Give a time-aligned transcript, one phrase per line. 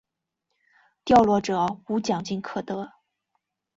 [1.05, 2.91] 掉落者无奖金可得。